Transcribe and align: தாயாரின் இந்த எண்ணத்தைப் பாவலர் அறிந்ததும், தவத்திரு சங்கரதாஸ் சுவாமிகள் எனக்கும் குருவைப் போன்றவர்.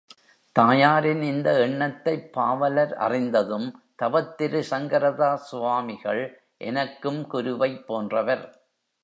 தாயாரின் 0.55 1.21
இந்த 1.21 1.59
எண்ணத்தைப் 1.59 2.33
பாவலர் 2.33 2.93
அறிந்ததும், 2.97 3.67
தவத்திரு 4.01 4.63
சங்கரதாஸ் 4.69 5.47
சுவாமிகள் 5.51 6.23
எனக்கும் 6.57 7.21
குருவைப் 7.31 7.85
போன்றவர். 7.85 8.45